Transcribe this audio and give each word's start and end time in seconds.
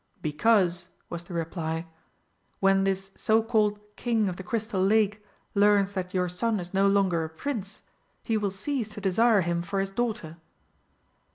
"Because," 0.23 0.87
was 1.11 1.25
the 1.25 1.35
reply, 1.35 1.85
"when 2.59 2.85
this 2.85 3.11
so 3.13 3.43
called 3.43 3.79
King 3.95 4.27
of 4.27 4.35
the 4.35 4.41
Crystal 4.41 4.81
Lake 4.83 5.23
learns 5.53 5.91
that 5.93 6.11
your 6.11 6.27
son 6.27 6.59
is 6.59 6.73
no 6.73 6.87
longer 6.87 7.23
a 7.23 7.29
Prince, 7.29 7.83
he 8.23 8.35
will 8.35 8.49
cease 8.49 8.87
to 8.95 8.99
desire 8.99 9.41
him 9.41 9.61
for 9.61 9.79
his 9.79 9.91
daughter." 9.91 10.37